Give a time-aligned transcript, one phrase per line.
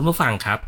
[0.00, 0.60] คุณผู้ฟังครับ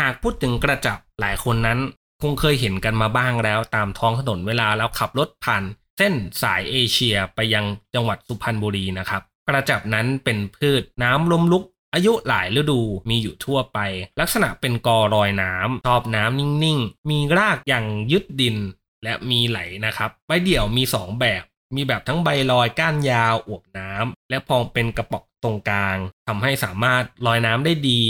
[0.00, 1.78] หากพูดถึงกระจับหลายคนนั้น
[2.22, 5.62] คงเคยเห็นกันมาบ้างแล้วตามท้องถนนเวลาแล้วขับรถผ่าน
[5.98, 7.64] เส้นสายเอเชียไปยัง
[7.94, 11.64] จังหวัดสุพรรณบุรีนะครับ กระจับนั้นเป็นพืชน้ำล้มลุก
[11.94, 13.78] อายุหลายฤดูมีอยู่ทั่วไป
[14.20, 18.56] ลักษณะเป็นกอรอยน้ำชอบน้ำนิ่งๆ มีรากอย่างยึดดิน
[19.04, 21.42] และมีไหลนะครับใบเดี่ยวมี 2 แบบ
[21.74, 25.96] มีแบบทั้งใบลอยก้านยาวอวบน้ำและพองเป็นกระป๋องตรงกลาง
[26.28, 28.02] ทำให้สามารถลอยน้ำได้ดี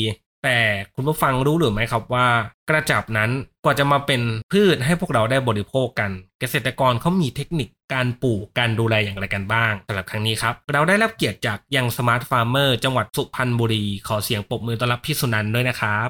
[0.44, 0.58] แต่
[0.94, 2.28] คุณผู้ฟังรู้หรือไม่ครับว่า
[2.68, 3.30] กระจับนั้น
[3.64, 4.20] กว่าจะมาเป็น
[4.52, 16.08] พืชให้พวกเราได้บริโภคกัน เกษตรกรเขามีเทคนิคการปลูกการดูแลอย่างไรกันบ้างสำหรับครั้งนี้ครับ เราได้รับเกียรติจาก Young Smart Farmer จังหวัดสุพรรณบุรี ขอเสียงปรบมือต้อนรับพี่สุนันท์ด้วยนะครับ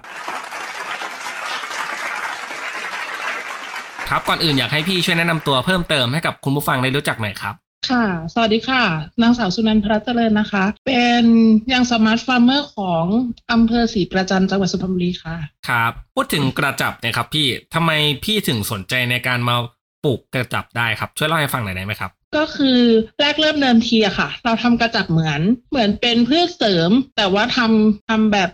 [4.08, 7.54] ครับก่อนอื่นอยากให้พี่ช่วยแนะนำตัวเพิ่มเติมให้กับคุณผู้ฟังได้รู้จักหน่อยครับ
[7.90, 8.84] ค่ะ สวัสดีค่ะ
[9.22, 11.24] นางสาวสุนันทรัตน์เจริญนะคะ เป็น
[11.72, 13.04] Young Smart Farmer ของ
[13.52, 15.36] อำเภอศรีประจันจังหวัดสุพรรณบุรีค่ะ
[15.68, 17.90] ครับ พูดถึงกระจับเนี่ยครับพี่ทำไม
[18.24, 19.56] พี่ถึงสนใจในการมา
[20.04, 22.80] ปลูกกระจับได้ครับ ช่วยเล่าให้ฟังหน่อยได้ไหมครับ ก็คือ
[23.20, 28.50] แรกเริ่มเดิมทีอะค่ะ เราทำกระจับเหมือนเหมือนเป็นพืชเสริม แต่ว่าทำทำแบบ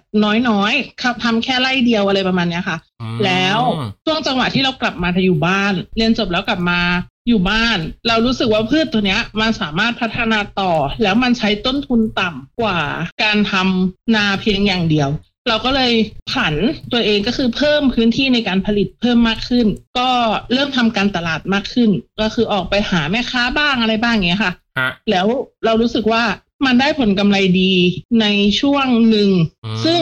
[0.49, 3.59] น้อยๆครับทำแค่ไร่เดียวอะไรประมาณเนี้ยค่ะอืมแล้ว
[4.05, 6.81] ช่วงจังหวะที่เรากลับมาทอยู่บ้าน เรียนจบแล้วกลับมา
[7.29, 10.73] อยู่บ้าน เรารู้สึกว่าพืชตัวเนี้ยมันสามารถพัฒนาต่อ
[11.03, 12.81] แล้วมันใช้ต้นทุนต่ำกว่า
[13.23, 15.11] การทำนาเพียงอย่างเดียว
[15.49, 15.93] เราก็เลย
[16.33, 16.55] ผัน
[16.93, 19.67] ตัวเองก็คือเพิ่มพื้นที่ในการผลิตเพิ่มมากขึ้น
[19.99, 20.11] ก็
[20.53, 21.91] เริ่มทำการตลาดมากขึ้น
[22.21, 25.27] ก็คือออกไปหาแม่ค้าบ้างอะไรบ้างอย่างเงี้ยค่ะฮะแล้ว
[25.65, 26.23] เรารู้สึกว่า
[26.67, 27.73] มันได้ผลกำไรดี
[28.21, 28.27] ใน
[28.61, 29.31] ช่วงหนึ่ง
[29.65, 30.01] อืมซึ่ง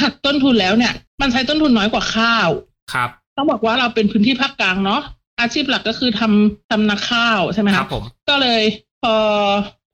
[0.00, 2.48] หักต้นทุนแล้วเนี่ย มันใช้ต้นทุนน้อยกว่าข้าว
[2.92, 5.02] ครับ ต้องบอกว่าเราเป็นพื้นที่ภาคกลางเนาะ
[5.40, 8.62] อาชีพหลักก็คือทำทำนาข้าวใช่ไหมคครัรับบผมก็เลย
[9.02, 9.14] พอ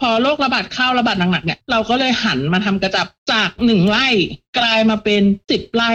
[0.01, 4.09] พอโรคระบาดข้าวระบาดหนักๆเนี่ยเราก็เลยหันมาทำกระจับจากหนึ่งไร่
[4.59, 5.93] กลายมาเป็นสิบไร่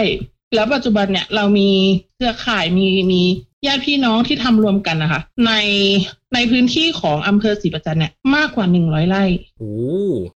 [0.54, 1.70] แล้วปัจจุบันเนี่ยเรามี
[2.14, 3.22] เครือข่ายมีมี
[3.66, 5.52] ญาติพี่น้องที่ทำรวมกันนะคะ ใน
[6.34, 9.24] ในพื้นที่ของอำเภอศรีประจันเนี่ยมากกว่าหนึ่งร้อยไร่
[9.58, 9.74] โอ้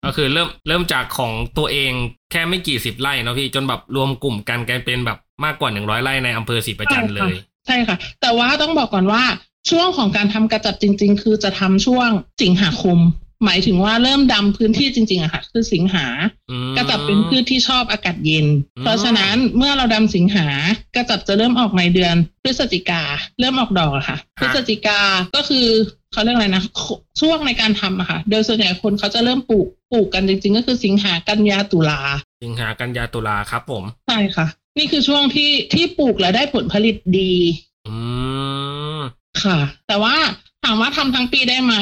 [0.04, 1.92] ก็คือเริ่มเริ่มจากของตัวเอง
[2.30, 7.34] แค่ไม่กี่สิบไร่เนาะพี่จนแบบรวมกลุ่มกันกลายเป็นแบบมากกว่าหนึ่งร้อยไร่ในอำเภอศรีประจันทร์เลย
[7.66, 9.22] ใช่ค่ะ แต่ว่าต้องบอกก่อนว่า
[9.70, 12.08] ช่วงของการทำกระจับจริง ๆ คือจะทำช่วง
[12.42, 12.98] สิงหาคม
[13.44, 16.06] หมายถึงว่าเริ่มดำพื้นที่จริงๆอะค่ะ คือสิงหา
[16.50, 18.46] อืมกระจับเป็นพืชที่ชอบอากาศเย็น
[18.76, 20.46] อืมเพราะฉะนั้นเมื่อเราดำสิงหา
[20.96, 23.02] กระจับจะเริ่มออกในเดือนพฤศจิกา
[23.40, 25.00] เริ่มออกดอกอะค่ะ พฤศจิกา
[25.36, 25.66] ก็คือ
[26.12, 26.62] เขาเรียกอะไรนะ
[27.20, 32.00] ช่วงในการทำอะค่ะ โดยส่วนใหญ่คนเขาจะเริ่มปลูกปลูกกันจริง ๆ ก็คือสิงหากันยาตุลา
[32.42, 34.46] สิงหากันยาตุลาครับผมใช่ค่ะ
[34.78, 37.34] นี่คือช่วงที่ที่ปลูกแล้วได้ผลผลิตดี
[37.88, 37.96] อื
[38.96, 38.98] ม
[39.42, 40.16] ค่ะ แต่ว่า
[40.64, 41.74] ถามว่าทำทั้งปีได้ไหม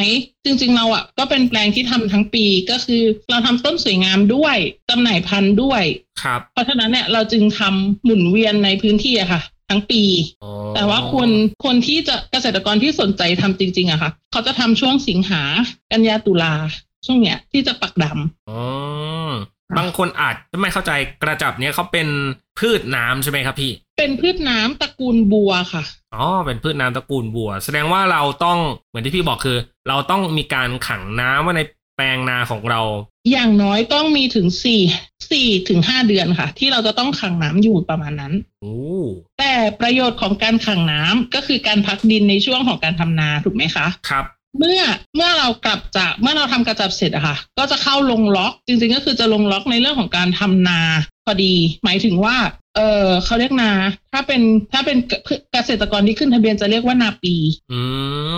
[0.44, 4.56] จริง ๆ เราอะก็เป็นแปลงที่ทำทั้งปีก็คือเราทำต้นสวยงามด้วย
[4.90, 5.82] จำหน่ายพันธุ์ด้วย
[6.22, 10.02] ครับ เพราะฉะนั้นเนี่ยเราจึงทำหมุนเวียนในพื้นที่อะค่ะ ทั้งปี
[10.42, 11.30] อ๋อแต่ว่าคน
[11.64, 15.42] คนที่จะเกษตรกรที่สนใจทำจริง ๆอะค่ะ เขาจะทำช่วงสิงหา
[15.92, 16.54] กันยาตุลา
[17.06, 18.60] ช่วงเนี้ยที่จะปักดำอ๋อ
[19.78, 20.92] บางคนอาจจะไม่เข้าใจ
[21.22, 22.08] กระจับเนี้ยเขาเป็น
[22.58, 25.82] พืชน้ำใช่ไหมครับพี่ เป็นพืชน้ำตระกูลบัวค่ะ
[26.14, 28.58] อ๋อเป็นพืชน้ำตระกูลบัว แสดงว่าเราต้อง
[28.88, 29.58] เหมือนที่พี่บอกคือ
[29.88, 31.62] เราต้องมีการขังน้ำไว้ใน
[31.96, 32.80] แปลงนาของเรา
[33.30, 34.80] อย่างน้อยต้องมีถึงสี่
[35.30, 38.74] สี่ถึงห้าเดือนค่ะ ที่เราจะต้องขังน้ำอยู่ประมาณนั้นโอ้
[39.38, 44.24] แต่ประโยชน์ของการขังน้ำก็คือการพักดินในช่วงของการทำนาถูกไหมคะครับ
[44.58, 44.80] เมื่อ
[45.16, 50.80] เมื่อเรากลับจากเมื่อเราทำกระจับเสร็จอะค่ะ ก็จะเข้าลงล็อก จริงๆก็คือจะลงล็อกในเรื่องของการทำนา
[51.26, 51.54] พอดี
[51.84, 52.36] หมายถึงว่า
[52.76, 53.72] เออเขาเรียกนา
[54.12, 54.42] ถ้าเป็น
[54.72, 54.96] ถ้าเป็น
[55.52, 57.34] เกษตรกรที่ขึ้นทะเบียนจะเรียกว่านาปี
[57.72, 57.80] อื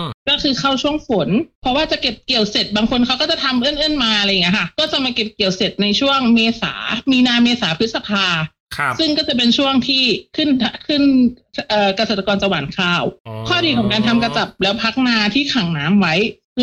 [0.01, 1.29] มก็คือเข้าช่วงฝน
[1.61, 6.73] เพราะว่าจะเก็บเกี่ยวเสร็จบางคนเขาก็จะทำเอื้อนๆมาอะไรอย่างเงี้ยค่ะ ก็จะมาเก็บเกี่ยวเสร็จในช่วงเมษา
[7.11, 8.52] มีนาเมษาพฤษภาครับ
[8.99, 10.03] ซึ่งก็จะเป็นช่วงที่
[10.35, 10.49] ขึ้น
[10.87, 11.03] ขึ้น
[11.69, 13.03] เอ่อเกษตรกรจะหว่านข้าว
[13.47, 16.15] ข้อดีของการทำกระจับแล้วพักนาที่ขังน้ำไว้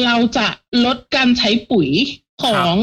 [0.05, 0.49] เราจะ
[0.85, 1.91] ลดการใช้ปุ๋ย
[2.45, 2.75] ของ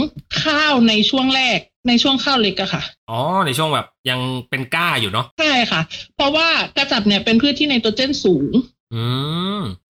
[0.44, 4.20] ข้าวในช่วงแรกในช่วงข้าวเล็กอะค่ะ อ๋อ ในช่วงแบบยัง
[4.50, 5.82] เป็นก้าอยู่เนาะ ใช่ค่ะ
[6.16, 6.48] เพราะว่า
[6.78, 8.52] กระจับเนี่ยเป็นพืชที่ไนโตรเจนสูง
[8.94, 9.27] อืมเพ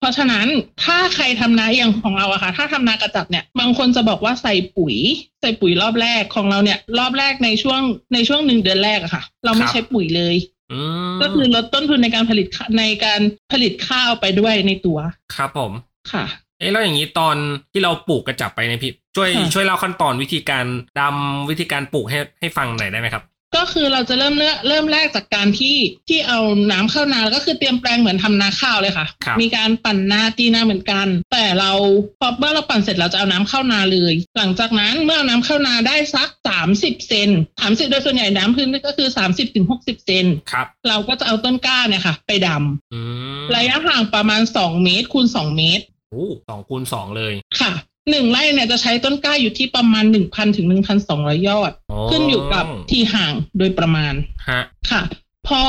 [0.08, 0.46] ราะฉะนั้น
[0.84, 4.96] ถ้าใครทำนาอย่างของเราอะค่ะ ถ้าทำนากระจับเนี่ย บางคนจะบอกว่าใส่ปุ๋ย
[5.40, 7.82] ใส่ปุ๋ยรอบแรกของเราเนี่ย รอบแรกในช่วง
[8.14, 10.34] ในช่วงหนึ่งเดือนแรกอะค่ะ เราไม่ใช้ปุ๋ยเลย
[10.72, 10.80] อื
[11.12, 13.20] มก็คือลดต้นทุนในการผลิตข้าในการ
[13.52, 14.98] ผลิตข้าวไปด้วยในตัว
[15.34, 15.72] ครับผม
[16.12, 16.24] ค่ะ
[16.58, 17.36] เอ๊ะแล้วอย่างนี้ตอน
[17.72, 20.64] ที่เราปลูกกระจับไปในยพี่ช่วยค่ะช่วยเล่าขั้นตอนวิธีการ
[21.00, 23.24] ดำวิธีการปลูกให้ให้ฟังหน่อยได้ไหมครับ
[23.56, 25.76] ก็คือเราจะเริ่มเลือกเริ่มแรกจากการที่
[26.08, 26.40] ที่เอา
[26.70, 31.72] น้ำเข้านาก็คือเตรียมแปลงเหมือนทำนาข้าวเลยค่ะครับมีการปั่นนาตีนาเหมือนกัน แต่เรา
[32.20, 37.28] พอเมื่อเราปั่นเสร็จเราจะเอาน้ำเข้านาเลย หลังจากนั้นเมื่อเอาน้ำเข้านาได้สักสามสิบเซน
[37.60, 42.48] สามสิบโดยส่วนใหญ่น้ำพื้นก็คือสามสิบถึงหกสิบเซนครับเราก็จะเอาต้นกล้าเนี่ยค่ะ ไปด
[42.92, 43.00] อื
[43.38, 47.72] มำระยะห่างประมาณสองเมตรคูณสองเมตรโอ้สองคูณสองเลยค่ะ
[48.10, 51.72] หนึ่งไร่เนี่ยจะใช้ต้นกล้าอยู่ที่ประมาณหนึ่งพันถึงหนึ่งพันสองร้อยยอด
[52.10, 54.12] ขึ้นอยู่กับที่ห่างโดยประมาณ
[54.48, 55.02] ฮะค่ะ
[55.48, 55.62] พอ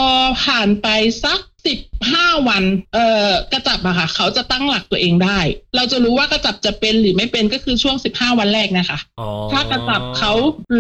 [0.43, 0.87] ผ่านไป
[1.23, 1.79] สักสิบ
[2.11, 2.63] ห้าวัน
[2.93, 5.39] เอ่อกระจับอะค่ะ เขาจะตั้งหลักตัวเองได้
[5.75, 10.33] เราจะรู้ว่ากระจับจะเป็นหรือไม่เป็นก็คือช่วงสิบห้าวันแรกนะคะอ๋อถ้ากระจับเขา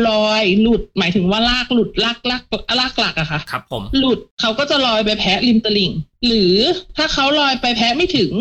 [0.07, 2.43] ลอยหลุดหมายถึงว่าลากหลุดลากลาก
[2.79, 5.91] ลากหลักอะค่ะ ครับผม หลุดเขาก็จะลอยไปแพะริมตลิ่ง
[6.27, 6.55] หรือ
[6.97, 8.31] ถ้าเขาลอยไปแพะไม่ถึง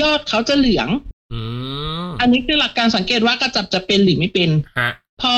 [0.00, 0.88] ยอดเขาจะเหลือง
[1.32, 1.40] อื
[1.87, 1.87] ม
[2.20, 4.90] อันนี้คือหลักการสังเกตว่ากระจับจะเป็นหรือไม่เป็นฮะ
[5.22, 5.34] พอ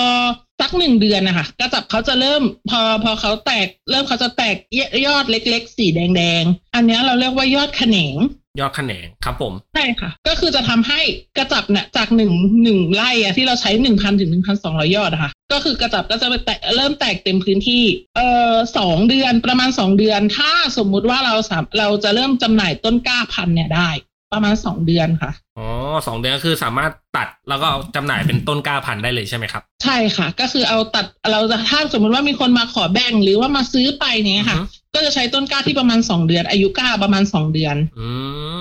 [0.61, 8.17] สักหนึ่งเดือนนะคะกระจับเขาจะเริ่ม พอพอเขาแตกเริ่มเขาจะแตกยยอดเล็ก ๆ สีแดงๆอันเนี้ยเราเรียกว่ายอดแขนง
[8.61, 11.01] ยอดแขนงครับผม ใช่ค่ะ ก็คือจะทำให้
[11.37, 12.33] กระจับเนี่ยจากหนึ่ง
[12.63, 17.85] หนึ่งไร่อะที่เราใช้หนึ่งพันถึงหนึ่งพันสองร้อยยอดอะค่ะก็คือกระจับก็จะไปแตกเริ่มแตกเต็มพื้นที่
[18.17, 23.91] เอ่อสองเดือนประมาณสองเดือน ถ้าสมมุติว่าเราสามเราจะเริ่มจำหน่ายต้นกล้าพันธุ์เนี่ยได้
[24.33, 25.67] ประมาณสองเดือนค่ะอ๋อ
[26.07, 34.05] สองเดือนก็คือสามารถตัดแล้วก็เอาจำหน่ายเป็นต้นกล้าพันธุ์ได้เลยใช่ไหมครับ ใช่ค่ะ ก็คือเอาตัดเราจะถ้าสมมติว่ามีคนมาขอแบ่งหรือว่ามาซื้อไป
[34.35, 38.09] เนี้ยค่ะอือฮึก็จะใช้ต้นกล้าที่ประมาณสองเดือน อายุกล้าประมาณสองเดือน อื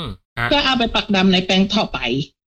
[0.02, 0.04] ม
[0.40, 2.00] ฮะเพื่อเอาไปปักดำในแปลงต่อไป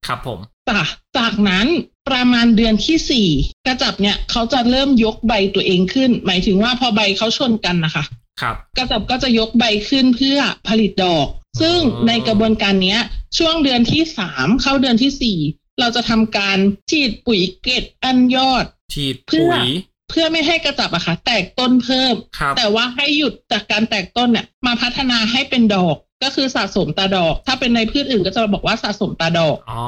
[0.06, 0.38] ครับผม
[0.70, 0.86] จาก
[1.18, 1.66] จากนั้น
[2.08, 3.28] ประมาณเดือนที่สี่
[3.66, 8.04] กระจับเนี่ยเขาจะเริ่มยกใบตัวเองขึ้น หมายถึงว่าพอใบเขาชนกันนะคะ
[8.40, 10.38] ครับ กระจับก็จะยกใบขึ้นเพื่อ
[10.68, 11.28] ผลิตดอก
[11.60, 13.00] ซึ่งอ๋อในกระบวนการเนี้ย
[13.38, 15.38] ช่วงเดือนที่สามเข้าเดือนที่สี่
[15.80, 16.58] เราจะทำการ
[16.90, 18.64] ฉีดปุ๋ยเกล็ดอันยอด
[18.94, 19.66] ฉีดเพื่ปุ๋อย
[20.10, 29.84] เพื่อไม่ให้กระจับอะค่ะแตกต้นเพิ่มครับแต่ว่าให้หยุดจากการแตกต้นเนี่ยมาพัฒนาให้เป็นดอกก็คือสะสมตาดอก ถ้าเป็นในพืชอื่นก็จะบอกว่าสะสมตาดอกอ๋อ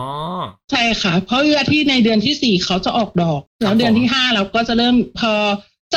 [0.70, 5.32] ใช่ค่ะ เพราะเวลาที่ในเดือนที่สี่เขาจะออกดอก แล้วเดือนที่ห้าเราก็จะเริ่มพอ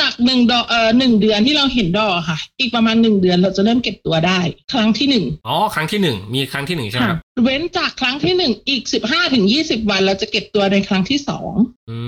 [0.06, 4.40] ากหนึ่งดอกเอ่อหนึ่งเดือนที่เราเห็นดอกอะค่ะ อีกประมาณหนึ่งเดือนเราจะเริ่มเก็บตัวได้
[4.72, 11.52] ครั้งที่หนึ่งอ๋อครั้งที่หนึ่งมีครั้งที่หนึ่งใช่ไหมค่ะครับเว้นจากครั้งที่หนึ่งอีกสิบห้าถึงยี่สิบวันเราจะเก็บตัวในครั้งที่สอง
[11.90, 11.98] อื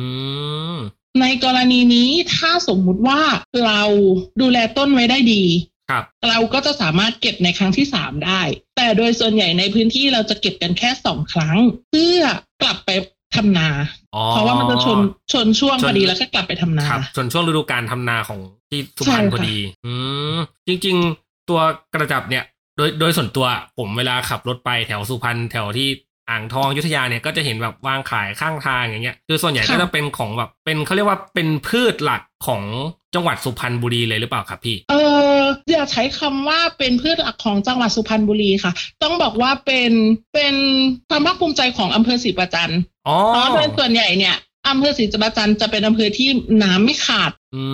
[0.74, 0.76] ม
[1.20, 3.20] ในกรณีนี้ถ้าสมมุติว่า
[3.66, 3.82] เรา
[4.40, 5.44] ดูแลต้นไว้ได้ดี
[5.90, 8.42] ครับเราก็จะสามารถเก็บในครั้งที่สามได้
[8.76, 11.56] แต่โดยส่วนใหญ่ในพื้นที่เราจะเก็บกันแค่สองครั้ง
[11.90, 12.20] เพื่อ
[12.62, 12.90] กลับไป
[13.36, 13.66] ทำนา
[14.14, 14.98] อ๋อเพราะว่ามันจะชน
[15.32, 18.40] ชนช่วงชนพอดีแล้วก็กลับไปทำนาครับส่วนช่วงฤดูการทำนาของ
[18.70, 19.56] ที่สุพรรณใช่ค่ะพอดี
[19.86, 19.92] อื
[20.36, 20.38] ม
[20.68, 21.60] จริง ๆ ตัว
[21.94, 22.44] กระจับเนี่ย
[22.76, 23.46] โดยโดยส่วนตัว
[23.78, 25.88] ผมเวลาขับรถไปแถวสุพรรณแถวที่
[26.30, 32.62] อ่างทองอยุธยาเนี่ยก็จะเห็นแบบวางขายข้างทางอย่างเงี้ยคือส่วนใหญ่ก็จะเป็นของแบบเป็นเขาเรียกว่าเป็นพืชหลักของ
[33.14, 34.94] จังหวัดสุพรรณบุรีเลยหรือเปล่าครับพี่ เอ
[35.40, 35.40] อ
[35.70, 39.92] อย่าใช้คำว่าเป็นพืชหลักของจังหวัดสุพรรณบุรีค่ะ ต้องบอกว่าเป็น
[40.34, 40.54] เป็น
[41.08, 44.36] ความภาคภูมิใจของอำเภอศรีประจันทร์อ๋อเพราะโดยส่วนใหญ่เนี่ย
[44.68, 46.28] อำเภอศรีประจันทร์จะเป็นอำเภอที่
[46.62, 47.64] น้ำไม่ขาดอื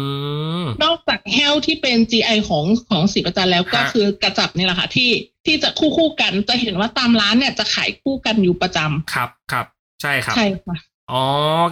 [0.63, 5.11] มนอกจากแห้วที่เป็น GI ของของศรีประจันทร์แล้วก็ฮะคือกระจับนี่แหละค่ะที่
[5.47, 9.67] ที่จะคู่คู่กันจะเห็นว่าตามร้านเนี่ยจะขายคู่กันอยู่ประจำครับครับ
[10.03, 10.77] ใช่ครับใช่ค่ะ
[11.13, 11.23] อ๋อ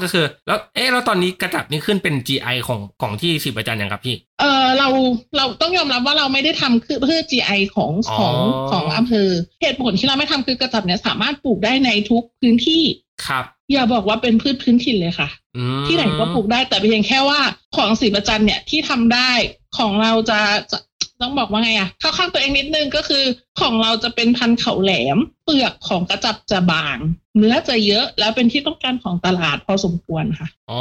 [0.02, 4.88] ก็คือ แล้ว เอ๊ะ แล้วตอนนี้กระจับนี่ขึ้นเป็น GI ของของที่ศรีประจันทร์ยังครับพี่ เออเรา
[5.36, 8.36] เราต้องยอมรับว่าเราไม่ได้ทำคือเพื่อ GI ของอ๋อของ
[8.70, 9.28] ของอำเภอ
[9.62, 12.82] เหตุผลที่เราไม่ทำคือกระจับเนี่ยสามารถปลูกได้ในทุกพื้นที่
[13.26, 17.40] ครับอย่าบอกว่าเป็นพืชพื้นถิ่นเลยค่ะอืมที่ไหนก็ปลูกได้แต่เพียงแค่ว่า
[17.76, 19.30] ของศรีประจันเนี่ยที่ทำได้
[19.78, 20.40] ของเราจะ
[20.72, 20.78] จะ
[21.22, 23.24] ต้องบอกว่าไงอะเข้าข้างตัวเองนิดนึงก็คือ
[23.60, 26.98] ของเราจะเป็นพันธุ์เขาแหลม เปลือกของกระจับจะบาง
[27.38, 30.80] เนื้อจะเยอะแล้วเป็นที่ต้องการของตลาดพอสมควรค่ะอ๋อ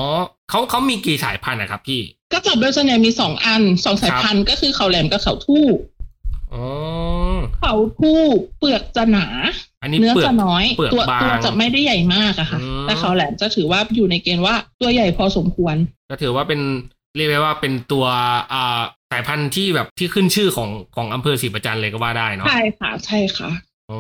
[0.49, 5.67] เขาเขามีกี่สายพันธุ์นะครับพี่กระจับโดยส่วนใหญ่มีสองอันสองสายพันธุ์ก็คือเขาแหลมกับเขาทู่
[6.53, 6.65] อ๋อ
[7.59, 8.21] เขาทู่
[8.57, 9.27] เปลือกจะหนา
[9.83, 15.75] อันนี้เนื้อเปลือกจะน้อยเปลือกตัวบางตัวจะไม่ได้ใหญ่มากอะค่ะอืมแต่เขาแหลมจะถือว่าอยู่ในเกณฑ์ว่าตัวใหญ่พอสมควร
[16.09, 16.61] ก็ถือว่าเป็น
[17.15, 18.05] เรียกได้ว่าเป็นตัว
[18.53, 23.49] อ่าสายพันธุ์ที่แบบที่ขึ้นชื่อของของอำเภอศรีประจันทร์เลยก็ว่าได้เนาะใช่ค่ะใช่ค่ะ
[23.89, 23.99] อ๋อ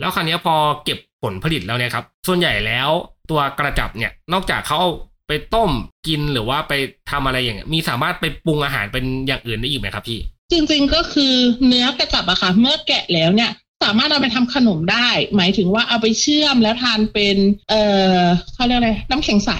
[0.00, 2.88] แล้วคราวเนี้ยพอเก็บผลผลิตแล้วเนี่ยครับ ส่วนใหญ่แล้ว
[3.30, 4.90] ตัวกระจับเนี่ยนอกจากเขาเอา
[5.28, 5.70] ไปต้ม
[6.06, 6.72] กินหรือว่าไป
[7.10, 10.18] ทำอะไรอย่างเงี้ยมีสามารถไปปรุงอาหารเป็นอย่างอื่นได้อีกไหมครับพี่
[10.52, 11.34] จริงๆก็คือ
[11.66, 13.50] เนื้อกระจับอะค่ะเมื่อแกะแล้วเนี่ย
[13.84, 17.36] สามารถเอาไปทำขนมได้ หมายถึงว่าเอาไปเชื่อมแล้วทานเป็น
[17.70, 17.82] เอ่
[18.18, 18.20] อ
[18.54, 19.50] เขาเรียกอะไรน้ำแข็งใส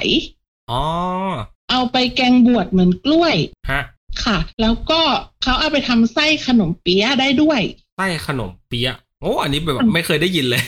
[0.70, 0.82] อ๋อ
[1.70, 3.34] เอาไปแกงบวชเหมือนกล้วย
[3.70, 3.82] ฮะ
[4.24, 5.00] ค่ะ แล้วก็
[5.42, 7.60] เขาเอาไปทำไส้ขนมเปี๊ยะได้ด้วย
[7.96, 10.62] ไส้ขนมเปี๊ยะโอ้อันนี้แบบไม่เคยได้ยินเลย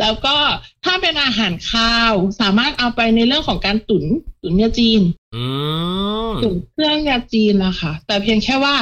[0.00, 0.36] แล้วก็
[0.84, 4.04] ถ้าเป็นอาหารคาว สามารถเอาไปในเรื่องของการตุน
[4.42, 5.02] ตุนยาจีน
[5.36, 5.44] อื
[6.28, 8.74] มตุนเครื่องยาจีนนะคะแต่เพียงแค่ว่า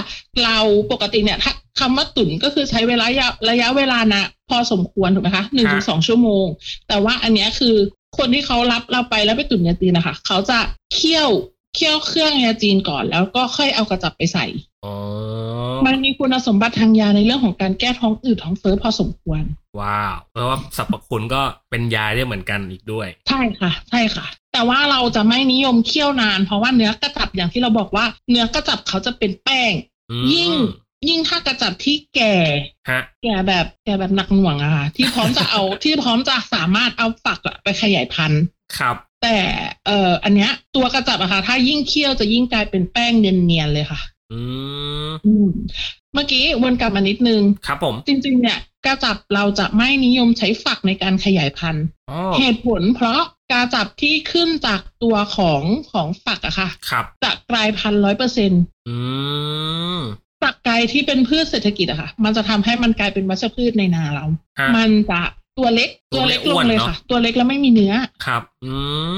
[0.45, 0.59] เรา
[0.93, 6.47] ปกติเนี่ยถ้าคำว่าตุนก็คือใช้เวลาระยะระยะเวลานะพอสมควรถูกไหมคะหนึ่งถึงสองชั่วโมง
[6.89, 7.75] แต่ว่าอันเนี้ยคือ
[8.19, 10.59] คนที่เขารับเราไปแล้วไปตุนยาจีนนะคะเขาจะ
[10.95, 11.31] เคี่ยว
[11.75, 14.47] เคี่ยวเครื่องยาจีนก่อนแล้วก็ค่อยเอากระจับไปใส่
[14.85, 14.95] อ๋อ
[15.87, 19.43] มันมีคุณสมบัติทางยาในเรื่องของการแก้ท้องอืดท้องเฟ้อพอสมควร
[19.81, 29.73] ว้าว เพราะว่าสรรพคุณก็เป็นยาได้เหมือนกันอีกด้วย ใช่ค่ะ ใช่ค่ะ แต่ว่าเราจะไม่นิยมเคี่ยวนาน เพราะว่าเนื้อกระจับอย่างที่เราบอกว่า เนื้อกระจับเขาจะเป็นแป้ง
[30.11, 30.53] อืมยิ่ง
[31.09, 32.35] ยิ่งถ้ากระจับที่แก่
[32.91, 38.43] ฮะแก่แบบแก่แบบหนักหน่วงอะค่ะที่พร้อมจะเอาที่พร้อมจะสามารถเอาฝักอะไปขยายพันธุ์
[38.79, 39.39] ครับ แต่
[39.87, 44.01] เอ่ออันเนี้ย ตัวกระจับอะค่ะ ถ้ายิ่งเคี่ยวจะยิ่งกลายเป็นแป้งเนียนๆเลยค่ะ
[44.33, 44.41] อื
[45.11, 45.49] มอืม
[46.15, 53.21] เมื่อกี้วนกลับมานิดนึง ครับผม จริง ๆ เนี่ยกระจับเราจะไม่นิยมใช้ฝักในการขยายพันธุ์อ๋อเหตุผลเพราะ
[53.53, 55.63] กระจับที่ขึ้นจากตัวของ
[55.93, 58.97] ของฝักอะค่ะครับจะกลายพันธุ์ร้อยเปอร์เซ็นต์อื
[59.97, 59.99] ม
[60.43, 64.27] ฝักไก่ที่เป็นพืชเศรษฐกิจอะค่ะ มันจะทำให้มันกลายเป็นวัชพืชในนาเรา
[64.59, 65.21] ฮะมันจะ
[65.61, 68.73] ตัวเล็กตัวเล็กลอ้วงนเลยเนอะค่ะ ตัวเล็กแล้วไม่มีเนื้อครับ อื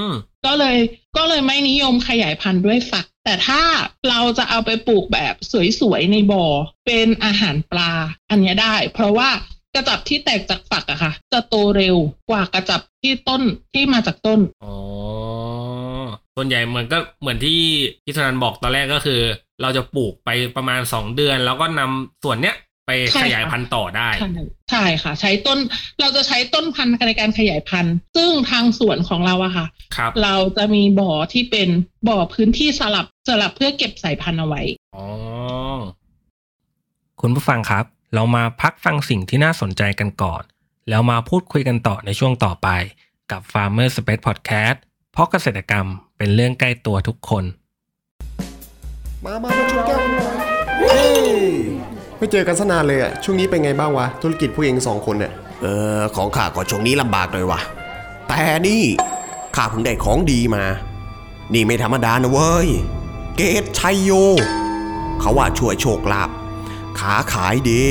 [0.06, 0.11] ม
[0.46, 0.76] ก็เลย
[1.16, 3.62] ก็เลยไม่นิยมขยายพันธุ์ด้วยฝัก แต่ถ้า
[4.08, 5.34] เราจะเอาไปปลูกแบบ
[5.80, 6.44] สวยๆในบ่อ
[6.87, 7.90] เป็นอาหารปลา
[8.30, 9.30] อันเนี้ยได้ เพราะว่า
[9.75, 11.96] กระจับที่แตกจากฝักอะค่ะ จะโตเร็ว
[12.30, 13.42] กว่ากระจับที่ต้น
[13.75, 14.75] ที่มาจากต้นอ๋อ
[16.37, 17.58] ส่วนใหญ่เหมือนก็เหมือนที่
[18.04, 19.20] พี่ธนันบอกตอนแรกก็คือ
[19.62, 22.72] เราจะปลูกไปประมาณสองเดือน แล้วก็นำส่วนเนี้ยไปใช่
[23.22, 24.28] ขยายค่ะพันธุ์ต่อได้ใช่
[24.70, 25.58] ใช่ค่ะ ใช้ต้น
[26.00, 31.68] เราจะใช้ต้นพันธุ์ในการขยายพันธุ์ ซึ่งทางสวนของเราอะค่ะครับเราจะมีบ่อที่เป็น
[32.08, 34.62] บ่อพื้นที่สลับสลับเพื่อเก็บสายพันธุ์เอาไว้
[34.96, 35.06] อ๋อ
[37.20, 37.84] คุณผู้ฟังครับ
[38.14, 40.42] เรามาพักฟังสิ่งที่น่าสนใจกันก่อน
[40.88, 42.68] แล้วมาพูดคุยกันต่อในช่วงต่อไป
[43.30, 44.76] กับ Farmer Space Podcast
[45.12, 47.44] เพราะเกษตรกรรมเป็นเรื่องใกล้ตัวทุกคน
[49.25, 50.37] มา มามาชนแก้วกันหน่อย
[50.80, 51.12] เฮ้ย
[52.23, 55.67] ไม่เจอกันสนานเลยอะช่วงนี้เป็นไงบ้างวะ ธุรกิจผู้เองสองคนเนี่ยเอ
[55.99, 57.61] อ ของข้าก็ช่วงนี้ลำบากหน่อยวะ
[58.29, 58.83] แต่นี่
[59.57, 60.64] ข้าเพิ่งได้ของดีมา
[61.55, 62.69] นี่ไม่ธรรมดานะเว้ย
[63.37, 64.11] เกตชัยโย
[65.21, 66.31] เขาว่าช่วยโชคลาภ
[66.99, 67.83] ขาขายดี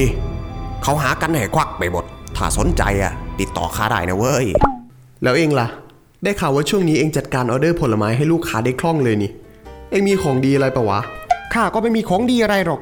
[0.84, 4.46] เขาหากันให้ควั่กไปหมด ถ้าสนใจอะติดต่อข้าได้นะเว้ย
[5.24, 5.68] แล้วเอ็งล่ะ
[6.24, 9.32] ได้ข่าวว่าช่วงนี้เอ็งจัดการออเดอร์ผลไม้ให้ลูกค้าได้คล่องเลยนี่
[9.92, 11.00] เอ็งมีของดีอะไรปะวะ
[11.54, 12.82] ข้าก็ไม่มีของดีอะไรหรอก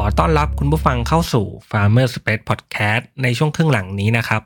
[0.00, 4.42] อต้อนรับคุณผู้ฟังเข้าสู่ Farmer Space Podcast ในช่วงครึ่งหลังนี้นะครับ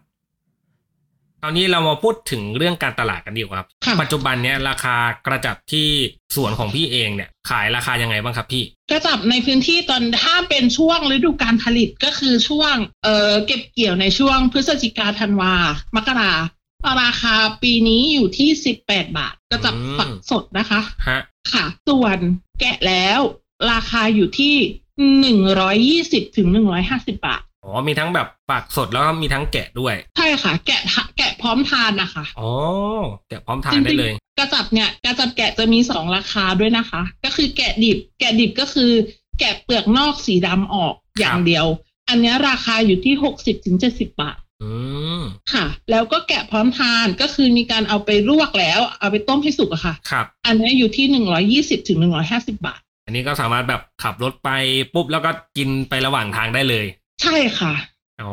[1.44, 5.88] ตอนนี้เรามาพูดถึงเรื่องการตลาดกันดีกว่าครับค่ะปัจจุบันเนี้ยราคากระจับที่
[6.37, 15.52] สวนของพี่เองเนี่ยขายราคายังไงบ้างครับพี่ กระจับในพื้นที่ตอนถ้าเป็นช่วงฤดูการผลิตก็คือช่วงเอ่อเก็บเกี่ยวในช่วงพฤศจิกาธันวา
[15.97, 16.32] มกรา
[17.02, 18.50] ราคาปีนี้อยู่ที่
[18.85, 21.21] 18บาทกระจับอืมฝักสดนะคะฮะ
[21.52, 22.18] ค่ะ ส่วน
[22.61, 23.21] แกะแล้ว
[23.73, 24.54] ราคาอยู่ที่
[24.92, 26.49] 120ถึง
[26.82, 32.50] 150บาท อ๋อ มีทั้งแบบปากสดแล้วก็มีทั้งแกะด้วย ใช่ค่ะ แกะทะแกะพร้อมทานนะคะ อ๋อ
[33.28, 38.90] แกะพร้อมทานได้เลย กระจับเนี่ย กระจับแกะจะมีสองราคาด้วยนะคะ ก็คือแกะดิบ แกะดิบก็คือ
[39.38, 41.66] แกะเปลือกนอกสีดำออกอย่างเดียว
[42.08, 44.72] อันเนี้ยราคาอยู่ที่หกสิบถึงเจ็ดสิบาทอื
[45.20, 45.22] ม
[45.52, 54.50] ค่ะ แล้วก็แกะพร้อมทานก็คือมีการเอาไปลวกแล้ว เอาไปต้มให้สุกอะค่ะครับอันเนี้ยอยู่ที่หนึ่งร้อยี่สิบถึงหนึ่งร้อยห้าสิบาทอั นนี้ก็สามารถแบบขับรถไป
[54.95, 56.87] ปุ๊บแล้วก็กินไประหว่างทางได้เลย
[57.23, 57.75] ใช่ค่ะ
[58.23, 58.33] อ๋อ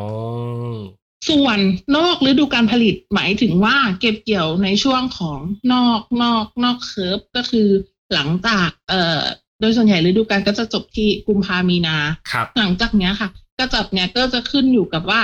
[1.30, 1.60] ส่วน
[1.98, 5.40] นอกฤดูการผลิตหมายถึงว่าเก็บเกี่ยวในช่วงของ
[5.74, 7.68] นอกนอกนอก curve ก็คือ
[8.14, 9.22] หลังจากเอ่อ
[9.60, 11.98] โดยส่วนใหญ่ฤดูกาลก็จะจบที่กุมภามีนา
[12.32, 15.22] ครับหลังจากเนี้ยค่ะกระจับเนี่ยก็จะขึ้นอยู่กับว่า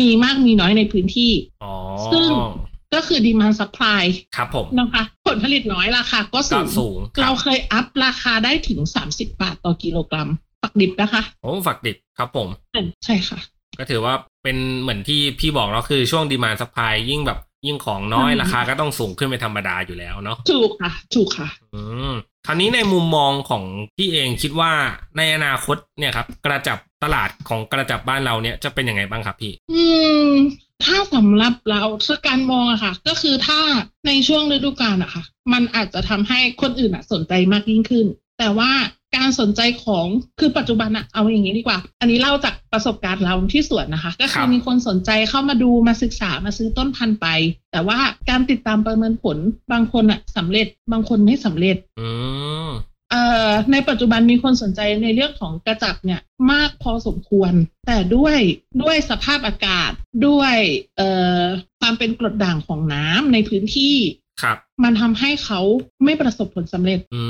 [0.00, 1.72] มีมากมีน้อยในพื้นที่อ๋อ
[2.12, 2.28] ซึ่ง
[2.94, 4.02] ก็คือ demand supply
[4.36, 8.80] ครับผมนะคะผลผลิตน้อยราคาก็ก็สูงสูงคเรารับเคย up ราคาได้ถึง
[9.10, 10.28] 30บาทต่อกิโลกรัม
[10.62, 12.48] ฝักดิบนะคะโอ้ฝักดิบครับผม
[13.04, 13.38] ใช่ค่ะ
[13.78, 22.12] ก็ถือว่าเป็นเหมือนที่พี่บอกเนาะคือช่วง demand supply ยิ่งแบบยิ่งของน้อยอืมราคาก็ต้องสูงขึ้นเป็นธรรมดาอยู่แล้วเนาะถูกค่ะ ถูกค่ะ อืม
[22.46, 23.64] คราวนี้ในมุมมองของ
[23.96, 24.72] พี่เองคิดว่า
[25.16, 29.84] ในอนาคตเนี่ยครับ กระจับ ตลาดของกระจับบ้านเราเนี่ยจะเป็นยังไงบ้างครับพี่ อื
[30.28, 30.30] ม
[30.84, 33.60] ถ้าสำหรับเราถ้าการมองอะค่ะ ก็คือถ้า
[34.06, 38.06] ในช่วงฤดูกาลอะค่ะ มันอาจจะทำให้คนอื่นอะสนใจมากยิ่งขึ้น
[38.38, 38.70] แต่ว่า
[39.16, 40.06] การสนใจของ
[40.40, 47.26] คือปัจจุบันอะเอาอย่างนี้ดีกว่า อันนี้เล่าจากประสบการณ์เราที่สวนนะคะ ก็คืครัอบมีคนสนใจเข้ามาดูมาศึกษามาซื้อต้นพันธุ์ไป
[47.72, 49.36] แต่ว่าการติดตามประเมินผล
[49.72, 52.08] บางคนอะสำเร็จบางคนไม่สำเร็จอื
[52.66, 52.70] มเอ่อ
[53.72, 56.20] ในปัจจุบันมีคนสนใจในเรื่องของกระจับเนี่ย
[56.52, 57.52] มากพอสมควร
[57.86, 58.38] แต่ด้วย
[58.82, 59.90] ด้วยสภาพอากาศ
[60.26, 60.54] ด้วย
[60.96, 61.08] เอ่
[61.40, 61.42] อ
[61.80, 63.96] ความเป็นกรดด่างของน้ำในพื้นที่
[64.42, 65.60] ครับ มันทำให้เขา
[66.04, 67.22] ไม่ประสบผลสำเร็จอื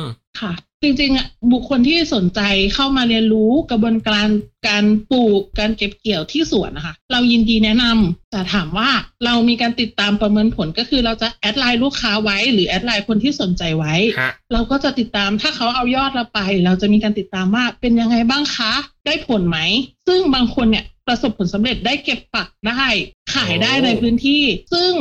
[0.00, 0.02] ม
[0.40, 2.40] ค่ะ จริงๆอะบุคคลที่สนใจ
[2.74, 4.28] เข้ามาเรียนรู้กระบวนการ
[4.68, 8.90] การปลูกการเก็บเกี่ยวที่สวนนะคะเรายินดีแนะนำแต่ถามว่า
[9.24, 18.72] เรามีการติดตามประเมินผลก็คือเราจะ add Line ลูกค้าไว้ หรือ add Line คนที่สนใจไว้ฮะเราก็จะติดตามถ้าเขาเอายอดเราไป เราจะมีการติดตามว่าเป็นยังไงบ้างคะ
[19.06, 19.58] ได้ผลไหม
[20.06, 22.86] ซึ่งบางคนเนี่ยประสบผลสำเร็จได้เก็บปักได้
[23.34, 24.92] ขายได้โอ้ในพื้นที่ ซึ่ง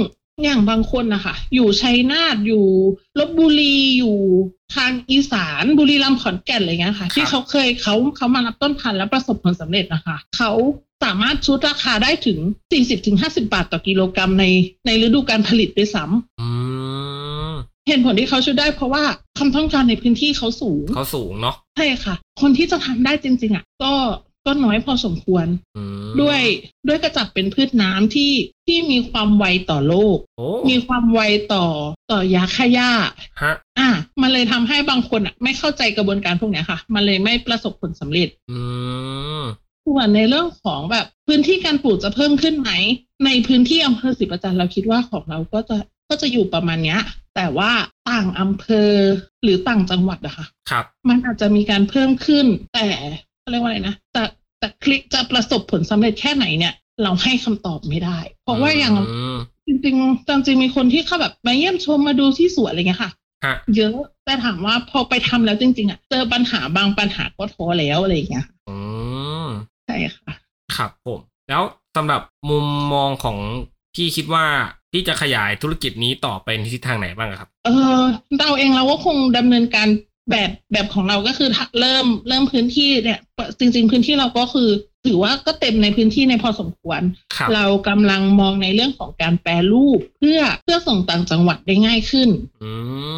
[0.42, 2.66] อย่างบางคนนะคะอยู่ชัยนาทอยู่
[3.20, 4.18] ลบบุรีอยู่
[4.76, 10.52] ทางอีสานบุรีรัมย์ขอนแก่นอะไรเงี้ยค่ะ ที่เขาเคยเขาเขามารับต้นพันธุ์แล้วประสบผลสำเร็จนะคะเขา
[11.04, 12.40] สามารถชุดราคาได้ถึง
[12.96, 14.46] 40-50 บาทต่อกิโลกรัมใน
[14.86, 16.48] ในฤดูการผลิตด้วยซ้ำอื
[17.50, 17.52] ม
[17.88, 19.04] เหตุผลที่เขาช่วยได้เพราะว่า
[19.38, 23.94] ความต้องการในพื้นที่เขาสูง เขาสูงเนาะ ใช่ค่ะ คนที่จะทำได้จริง ๆอะก็
[24.46, 25.46] ก็น้อยพอสมควร
[25.78, 26.42] อืมด้วย
[26.88, 28.32] ด้วยกระจับเป็นพืชน้ำที่
[28.66, 31.22] ที่มีความไวต่อโลกโอ้มีความไว
[31.54, 31.66] ต่อ
[32.12, 32.92] ต่อยาฆ่าหญ้า
[33.42, 33.90] ฮะอะ
[34.22, 38.60] มันเลยทำให้บางคนอะ ไม่เข้าใจกระบวนการพวกเนี้ยค่ะ มันเลยไม่ประสบผลสำเร็จ อื
[39.40, 39.42] ม
[39.86, 42.72] ส่วนในเรื่องของแบบพื้นที่การปลูกจะเพิ่มขึ้นไหม
[43.26, 45.78] ในพื้นที่อำเภอศรีประจันทร์เราคิดว่าของเราก็จะ
[46.10, 47.02] ก็จะอยู่ประมาณเนี้ย
[47.36, 47.72] แต่ว่า
[48.10, 48.92] ต่างอำเภอ
[49.44, 52.88] หรือต่างจังหวัดอะค่ะครับ มันอาจจะมีการเพิ่มขึ้น แต่
[53.44, 54.24] เขาเรียกว่าอะไรนะแต่
[54.60, 58.96] แต่คลิกจะประสบผลสำเร็จแค่ไหนเนี่ย เราให้คำตอบไม่ได้ เพราะว่าอย่าง
[59.34, 59.36] ม
[59.68, 63.12] จริงๆจริงๆมีคนที่เข้าแบบมาเยี่ยมชมมาดูที่สวนอะไรเงี้ยค่ะ
[63.46, 68.78] ฮะเยอะแต่ถามว่าพอไปทำแล้วจริง ๆอะเจอปัญหาบางปัญหาก็ท้อแล้วอะไรอย่างเงี้ยอื
[69.46, 69.48] ม
[69.86, 70.34] ใช่ค่ะ
[70.76, 71.64] ครับผมแล้ว
[71.96, 73.38] สำหรับมุมมองของ
[73.96, 74.46] พี่คิดว่า
[74.92, 78.02] พี่จะขยายธุรกิจนี้ต่อไปในทิศทางไหนบ้างอะครับ เออ
[78.40, 79.88] เราเองเราก็คงดำเนินการ
[80.30, 83.20] แบบแบบของเราก็คือถ้าเริ่มเริ่มพื้นที่เนี่ย
[83.60, 84.70] จริง ๆ พื้นที่เราก็คือ
[85.06, 87.02] ถือว่าก็เต็มในพื้นที่ในพอสมควร
[87.36, 92.30] ครับเรากำลังมองในเรื่องของการแปรรูปเพื่อเพื่อส่งต่างจังหวัดได้ง่ายขึ้น
[92.64, 92.72] อื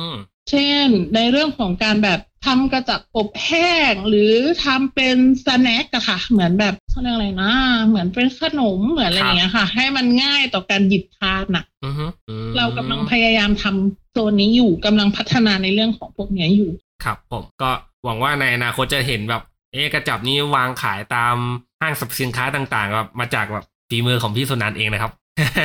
[0.09, 0.11] ม
[0.49, 7.51] เช่น ในเรื่องของการแบบทำกระจับอบแห้ง หรือทำเป็นสแน็คอะค่ะ เหมือนแบบเขาเรียกอะไรนะ
[7.87, 16.71] เหมือนเป็นขนมเหมือนอะไรอย่างเงี้ยค่ะ ให้มันง่ายต่อการหยิบทานอะอือฮึอืมเรากำลังพยายามทำโซนนี้อยู่กำลังพัฒนาในเรื่องของพวกเนี้ยอยู่
[17.05, 17.69] ครับผมก็
[18.05, 19.41] หวังว่าในอนาคตจะเห็นแบบ
[19.71, 21.35] เอ๊ะกระจับนี้วางขายตาม
[21.81, 25.11] ห้างสรรพสินค้าต่างๆแบบมาจากแบบฝีมือของพี่สุนันท์เองนะครับ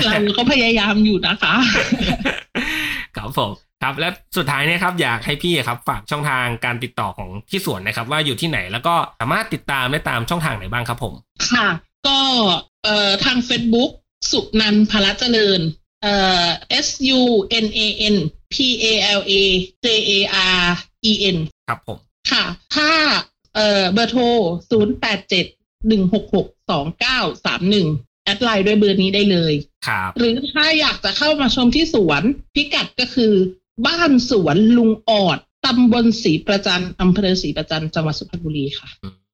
[0.05, 1.55] เราก็พยายามอยู่นะคะ
[3.17, 3.51] ครับผม
[3.83, 11.15] ครับและสุดท้ายเนี่ยครับอยากให้พี่ครับฝากช่องทางการติดต่อของที่สวนนะครับ ว่าอยู่ที่ไหนแล้วก็สามารถติดตามได้ตามช่องทางไหนบ้างครับผม
[11.53, 11.69] ค่ะ
[12.07, 12.19] ก็
[12.85, 13.91] เอ่อทาง Facebook
[14.31, 15.61] สุนันท์พละเจริญ
[16.03, 16.47] เอ่อ
[16.87, 17.21] S U
[17.65, 17.81] N A
[18.15, 18.17] N
[18.53, 18.87] P A
[19.19, 19.33] L A
[19.85, 20.13] J A
[20.63, 20.65] R
[21.11, 21.99] E N ครับผม
[22.31, 22.45] ค่ะ
[22.77, 22.91] ถ้า
[23.55, 24.23] เอ่อเบอร์โทร
[24.71, 29.55] 0 8 7 1 6 6 2 9 3 1 add Line ด้วยเบอร์นี้ได้เลย
[29.87, 32.23] ครับ หรือถ้าอยากจะเข้ามาชมที่สวน
[32.55, 33.33] พิกัดก็คือ
[33.87, 38.89] บ้านสวนลุงออดตำบลศรีประจันอำเภอศรีประจันจังหวัดสุพรรณบุรีค่ะ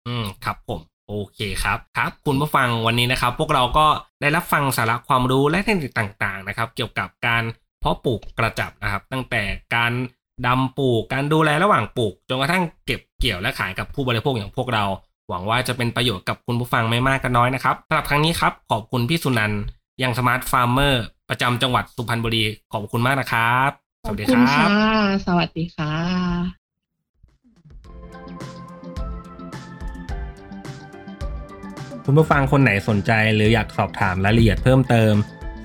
[0.06, 3.86] อืมครับผมโอเคครับครับ คุณผู้ฟังวันนี้นะครับ พวกเราก็
[4.20, 7.42] ได้รับฟังสาระความรู้และเทคนิคต่างๆนะครับ เกี่ยวกับการ
[7.80, 9.42] เพาะปลูกกระจับนะครับ ตั้งแต่
[9.74, 9.92] การ
[10.44, 14.84] ดำปลูกการดูแลระหว่างปลูกจนกระทั่งเก็บเกี่ยวและขายกับผู้บริโภคอย่างพวกเรา
[15.28, 19.60] หวังว่าจะเป็นประโยชน์กับคุณผู้ฟังไม่มากก็น้อยนะครับสำหรับครั้งนี้ครับขอบคุณพี่สุนันท์
[20.02, 23.70] Young Smart Farmer ประจำจังหวัดสุพรรณบุรีขอบคุณมากนะครับ
[24.04, 24.68] สวัสดีครับ
[25.26, 25.92] สวัสดีค่ะ
[32.04, 35.12] คุณผู้ฟังคนไหนสนใจหรืออยากสอบถามรายละเอียดเพิ่มเติม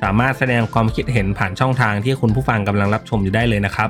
[0.04, 3.90] สามารถแสดงความคิดเห็นผ่านช่องทางที่คุณผู้ฟังกำลังรับชมอยู่ได้เลยนะครับ